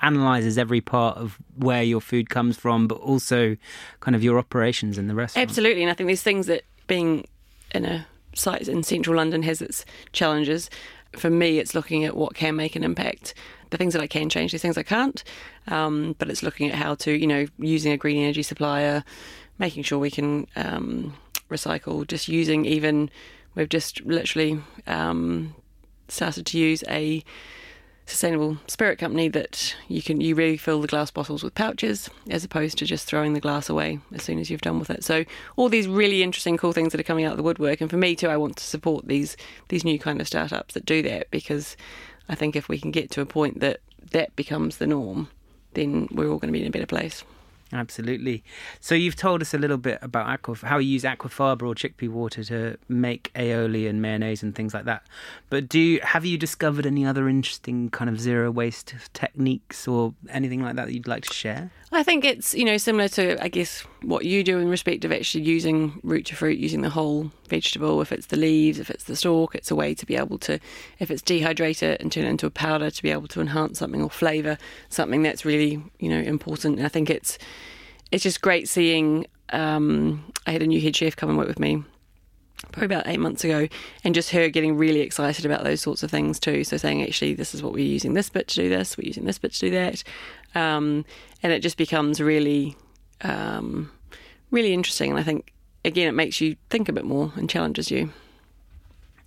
[0.00, 3.58] analyzes every part of where your food comes from, but also
[4.00, 5.50] kind of your operations in the restaurant.
[5.50, 7.26] Absolutely, and I think there's things that being
[7.74, 10.70] in a site in central London has its challenges.
[11.12, 13.34] For me, it's looking at what can make an impact.
[13.68, 15.22] The things that I can change, the things I can't.
[15.66, 19.04] Um, but it's looking at how to, you know, using a green energy supplier,
[19.58, 21.12] making sure we can um,
[21.48, 23.10] recycle, just using even,
[23.54, 25.54] we've just literally um,
[26.08, 27.24] started to use a
[28.08, 32.78] sustainable spirit company that you can you refill the glass bottles with pouches as opposed
[32.78, 35.04] to just throwing the glass away as soon as you've done with it.
[35.04, 37.90] So all these really interesting cool things that are coming out of the woodwork and
[37.90, 39.36] for me too I want to support these
[39.68, 41.76] these new kind of startups that do that because
[42.30, 43.80] I think if we can get to a point that
[44.12, 45.28] that becomes the norm
[45.74, 47.24] then we're all going to be in a better place.
[47.72, 48.42] Absolutely.
[48.80, 52.08] So you've told us a little bit about aqua, how you use aquafaba or chickpea
[52.08, 55.04] water to make aioli and mayonnaise and things like that.
[55.50, 60.14] But do you, have you discovered any other interesting kind of zero waste techniques or
[60.30, 61.70] anything like that that you'd like to share?
[61.90, 65.12] I think it's you know similar to I guess what you do in respect of
[65.12, 68.02] actually using root to fruit, using the whole vegetable.
[68.02, 70.60] If it's the leaves, if it's the stalk, it's a way to be able to,
[70.98, 73.78] if it's dehydrate it and turn it into a powder, to be able to enhance
[73.78, 74.58] something or flavour
[74.90, 76.76] something that's really you know important.
[76.76, 77.38] And I think it's
[78.12, 79.26] it's just great seeing.
[79.50, 81.82] Um, I had a new head chef come and work with me
[82.72, 83.68] probably about eight months ago,
[84.04, 86.64] and just her getting really excited about those sorts of things too.
[86.64, 89.24] So saying, actually, this is what we're using this bit to do this, we're using
[89.24, 90.02] this bit to do that,
[90.54, 91.04] um,
[91.42, 92.76] and it just becomes really,
[93.22, 93.90] um,
[94.50, 95.10] really interesting.
[95.10, 95.52] And I think
[95.84, 98.12] again, it makes you think a bit more and challenges you.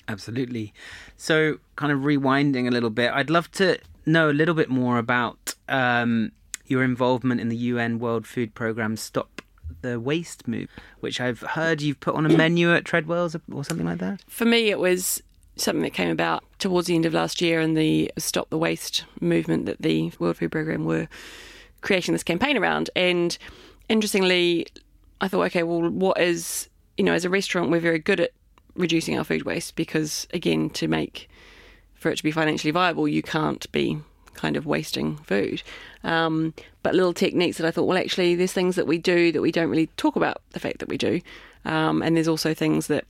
[0.08, 0.74] Absolutely.
[1.17, 4.98] So, kind of rewinding a little bit, I'd love to know a little bit more
[4.98, 6.32] about um,
[6.65, 9.41] your involvement in the UN World Food Programme Stop
[9.81, 13.86] the Waste Move, which I've heard you've put on a menu at Tredwells or something
[13.86, 14.23] like that.
[14.27, 15.21] For me, it was
[15.55, 19.05] something that came about towards the end of last year and the Stop the Waste
[19.19, 21.07] movement that the World Food Programme were
[21.81, 22.89] creating this campaign around.
[22.95, 23.38] And
[23.89, 24.67] interestingly,
[25.19, 28.31] I thought, okay, well, what is, you know, as a restaurant, we're very good at
[28.75, 31.29] reducing our food waste because, again, to make,
[31.95, 33.99] for it to be financially viable, you can't be
[34.41, 35.62] kind of wasting food.
[36.04, 39.41] Um, but little techniques that I thought, well, actually, there's things that we do that
[39.41, 41.21] we don't really talk about the fact that we do.
[41.63, 43.06] Um, and there's also things that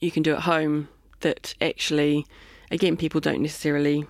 [0.00, 0.88] you can do at home
[1.20, 2.26] that actually,
[2.70, 4.06] again, people don't necessarily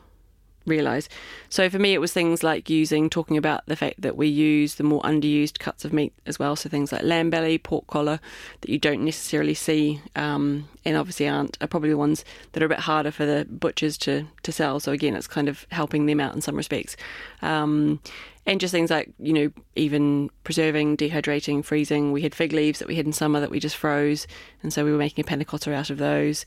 [0.66, 1.08] realize.
[1.48, 4.76] So for me, it was things like using, talking about the fact that we use
[4.76, 6.56] the more underused cuts of meat as well.
[6.56, 8.20] So things like lamb belly, pork collar
[8.60, 12.68] that you don't necessarily see, um, and obviously aren't are probably ones that are a
[12.68, 14.80] bit harder for the butchers to to sell.
[14.80, 16.96] So again, it's kind of helping them out in some respects.
[17.42, 18.00] Um,
[18.46, 22.88] and just things like you know even preserving dehydrating freezing we had fig leaves that
[22.88, 24.26] we had in summer that we just froze
[24.62, 26.44] and so we were making a panna out of those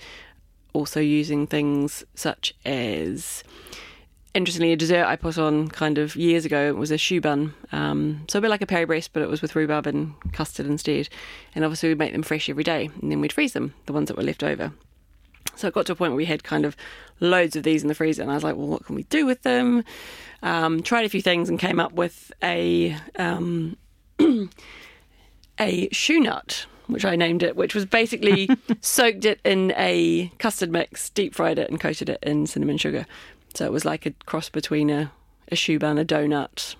[0.73, 3.43] also using things such as
[4.35, 7.53] interestingly, a dessert I put on kind of years ago was a choux bun.
[7.71, 10.67] Um, so a bit like a Paris Brest, but it was with rhubarb and custard
[10.67, 11.09] instead.
[11.55, 14.09] And obviously, we'd make them fresh every day, and then we'd freeze them, the ones
[14.09, 14.73] that were left over.
[15.55, 16.75] So it got to a point where we had kind of
[17.21, 19.25] loads of these in the freezer, and I was like, well, what can we do
[19.25, 19.83] with them?
[20.43, 23.77] Um, tried a few things and came up with a um,
[25.59, 28.49] a choux nut, which I named it, which was basically
[28.81, 33.05] soaked it in a custard mix, deep fried it, and coated it in cinnamon sugar.
[33.55, 35.11] So it was like a cross between a,
[35.51, 36.75] a choux bun, a donut,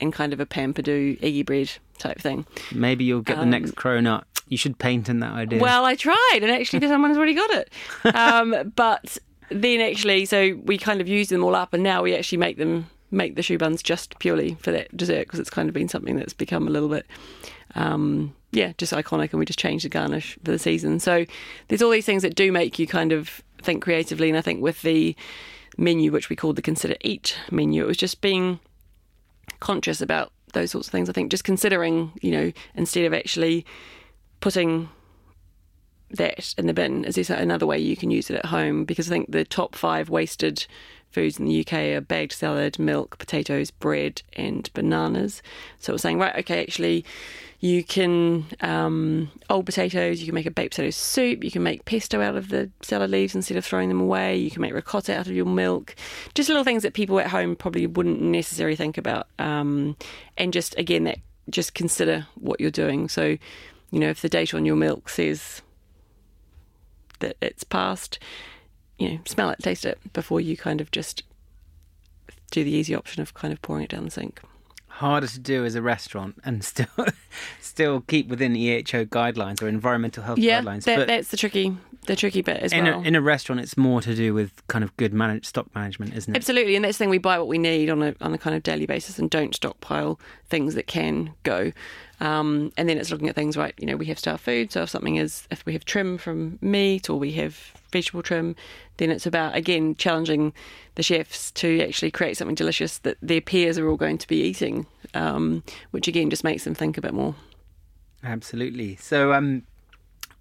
[0.00, 2.46] and kind of a pain perdu eggy bread type thing.
[2.72, 4.24] Maybe you'll get the Um, next cronut.
[4.48, 5.60] You should paint in that idea.
[5.60, 7.72] Well, I tried, and actually, someone's already got it.
[8.14, 9.18] Um, but
[9.50, 12.56] then, actually, so we kind of used them all up, and now we actually make
[12.56, 15.88] them make the choux buns just purely for that dessert because it's kind of been
[15.88, 17.04] something that's become a little bit,
[17.74, 21.00] um, yeah, just iconic, and we just changed the garnish for the season.
[21.00, 21.26] So
[21.68, 24.62] there's all these things that do make you kind of think creatively, and I think
[24.62, 25.14] with the
[25.80, 28.60] menu, which we called the Consider Eat menu, it was just being
[29.58, 31.08] conscious about those sorts of things.
[31.08, 33.64] I think just considering, you know, instead of actually
[34.40, 34.88] putting
[36.10, 38.84] that in the bin, is there another way you can use it at home?
[38.84, 40.66] Because I think the top five wasted
[41.10, 45.42] foods in the UK are bagged salad, milk, potatoes, bread, and bananas.
[45.78, 47.04] So it was saying, right, okay, actually,
[47.60, 50.20] you can um, old potatoes.
[50.20, 51.44] You can make a baked potato soup.
[51.44, 54.36] You can make pesto out of the salad leaves instead of throwing them away.
[54.36, 55.94] You can make ricotta out of your milk.
[56.34, 59.26] Just little things that people at home probably wouldn't necessarily think about.
[59.38, 59.96] Um,
[60.38, 61.18] and just again, that
[61.50, 63.10] just consider what you're doing.
[63.10, 63.36] So,
[63.90, 65.60] you know, if the date on your milk says
[67.18, 68.18] that it's past,
[69.00, 71.22] you know, smell it, taste it before you kind of just
[72.50, 74.40] do the easy option of kind of pouring it down the sink.
[74.88, 76.86] Harder to do as a restaurant and still
[77.60, 80.84] still keep within EHO guidelines or environmental health Yeah, guidelines.
[80.84, 81.74] that, but that's the tricky,
[82.06, 83.00] the tricky bit as in well.
[83.00, 86.14] a, in a restaurant, it's more to do with kind of good manage, stock management,
[86.14, 86.36] isn't it?
[86.36, 87.08] Absolutely, and that's the thing.
[87.10, 89.54] We buy what we need on a on a kind of daily basis, and don't
[89.54, 91.72] stockpile things that can go.
[92.20, 93.72] Um, and then it's looking at things right.
[93.78, 96.58] You know, we have star food, so if something is, if we have trim from
[96.60, 98.56] meat or we have vegetable trim,
[98.96, 100.52] then it's about again challenging
[100.94, 104.42] the chefs to actually create something delicious that their peers are all going to be
[104.42, 107.34] eating, um, which again just makes them think a bit more.
[108.22, 108.96] Absolutely.
[108.96, 109.62] So, um,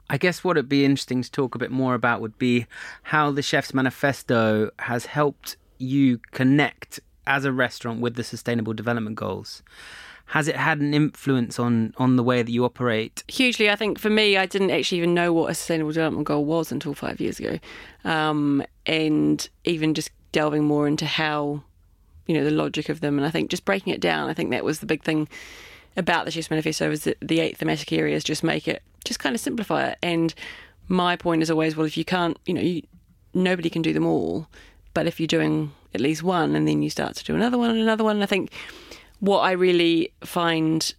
[0.10, 2.66] I guess what it'd be interesting to talk a bit more about would be
[3.04, 9.16] how the Chef's Manifesto has helped you connect as a restaurant with the Sustainable Development
[9.16, 9.62] Goals.
[10.30, 13.24] Has it had an influence on on the way that you operate?
[13.28, 13.70] hugely.
[13.70, 16.72] I think for me, I didn't actually even know what a sustainable development goal was
[16.72, 17.60] until five years ago,
[18.06, 21.64] um, and even just delving more into how,
[22.28, 24.30] you know, the logic of them, and I think just breaking it down.
[24.30, 25.28] I think that was the big thing
[25.98, 29.36] about the Chef's Manifesto is that the eight thematic areas just make it, just kind
[29.36, 29.98] of simplify it.
[30.04, 30.34] And
[30.88, 32.84] my point is always, well, if you can't, you know, you,
[33.34, 34.48] nobody can do them all,
[34.94, 37.72] but if you're doing at least one and then you start to do another one
[37.72, 38.52] and another one, and I think
[39.20, 40.94] what I really find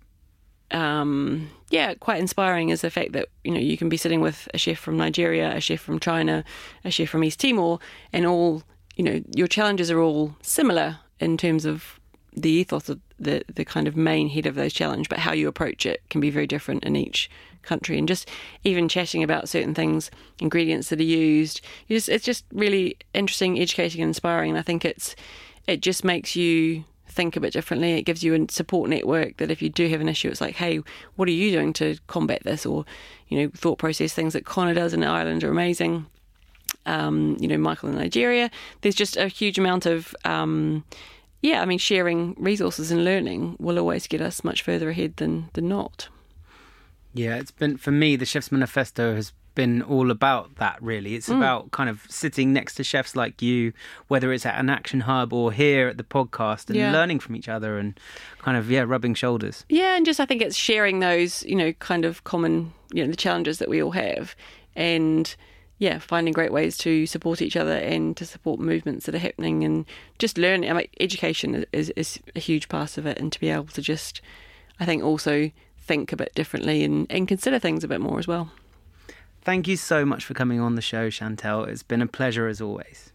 [0.70, 4.48] um, yeah, quite inspiring is the fact that you know you can be sitting with
[4.54, 6.44] a chef from Nigeria, a chef from China,
[6.84, 7.78] a chef from East Timor,
[8.12, 8.62] and all
[8.96, 12.00] you know your challenges are all similar in terms of
[12.32, 15.48] the ethos of the the kind of main head of those challenge, but how you
[15.48, 17.30] approach it can be very different in each
[17.62, 17.98] country.
[17.98, 18.28] And just
[18.64, 20.10] even chatting about certain things,
[20.40, 24.50] ingredients that are used, it's just really interesting, educating, and inspiring.
[24.50, 25.14] And I think it's
[25.66, 27.92] it just makes you think a bit differently.
[27.92, 30.56] It gives you a support network that if you do have an issue, it's like,
[30.56, 30.80] hey,
[31.16, 32.64] what are you doing to combat this?
[32.64, 32.84] Or,
[33.28, 36.06] you know, thought process things that Connor does in Ireland are amazing.
[36.86, 38.50] Um, you know, Michael in Nigeria.
[38.80, 40.84] There's just a huge amount of, um,
[41.42, 45.50] yeah, I mean, sharing resources and learning will always get us much further ahead than,
[45.52, 46.08] than not.
[47.12, 48.16] Yeah, it's been for me.
[48.16, 50.76] The Chef's Manifesto has been all about that.
[50.80, 51.36] Really, it's Mm.
[51.38, 53.72] about kind of sitting next to chefs like you,
[54.08, 56.92] whether it's at an action hub or here at the podcast, and Yeah.
[56.92, 57.98] learning from each other and
[58.38, 59.64] kind of yeah, rubbing shoulders.
[59.68, 63.10] Yeah, and just I think it's sharing those, you know, kind of common, you know,
[63.10, 64.34] the challenges that we all have,
[64.76, 65.34] and
[65.78, 69.64] yeah, finding great ways to support each other and to support movements that are happening,
[69.64, 69.86] and
[70.18, 70.70] just learning.
[70.70, 73.80] I mean, education is is a huge part of it, and to be able to
[73.82, 74.20] just,
[74.78, 78.28] I think, also think a bit differently and, and consider things a bit more as
[78.28, 78.52] well.
[79.42, 81.64] Thank you so much for coming on the show, Chantelle.
[81.64, 83.12] It's been a pleasure as always.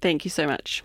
[0.00, 0.84] Thank you so much.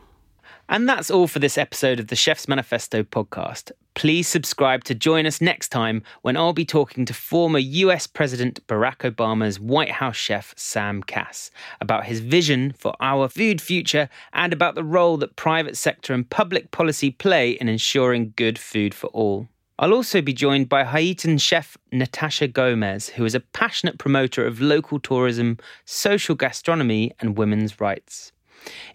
[0.69, 3.71] And that's all for this episode of the Chef's Manifesto podcast.
[3.95, 8.65] Please subscribe to join us next time when I'll be talking to former US President
[8.67, 14.51] Barack Obama's White House chef, Sam Kass, about his vision for our food future and
[14.51, 19.07] about the role that private sector and public policy play in ensuring good food for
[19.07, 19.47] all.
[19.79, 24.59] I'll also be joined by Haitian chef Natasha Gomez, who is a passionate promoter of
[24.59, 28.31] local tourism, social gastronomy, and women's rights.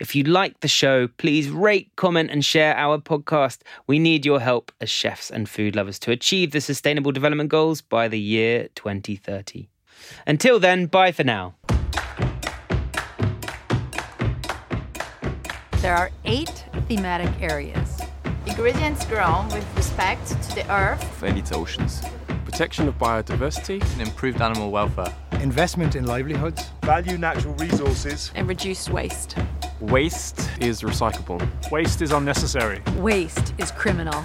[0.00, 3.58] If you like the show, please rate, comment, and share our podcast.
[3.86, 7.80] We need your help as chefs and food lovers to achieve the Sustainable Development Goals
[7.80, 9.68] by the year 2030.
[10.26, 11.54] Until then, bye for now.
[15.80, 18.01] There are eight thematic areas.
[18.46, 22.02] Ingredients grown with respect to the earth, and its oceans.
[22.44, 25.12] Protection of biodiversity and improved animal welfare.
[25.40, 29.36] investment in livelihoods, value natural resources, And reduce waste.
[29.80, 31.40] Waste is recyclable.
[31.70, 32.80] waste is unnecessary.
[32.98, 34.24] Waste is criminal.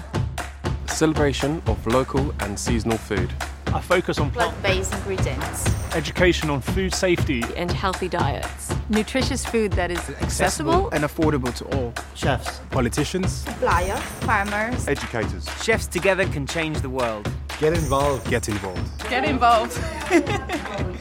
[0.86, 3.32] Celebration of local and seasonal food.
[3.74, 5.94] A focus on plant plant-based ingredients.
[5.94, 8.72] education on food safety, And healthy diets.
[8.88, 10.88] Nutritious food that is accessible.
[10.90, 11.92] and affordable to all.
[12.14, 15.46] chefs, Politicians, Suppliers, farmers, educators.
[15.62, 17.30] Chefs together can change the world.
[17.60, 18.28] Get involved.
[18.30, 19.08] Get involved.
[19.10, 19.78] Get involved.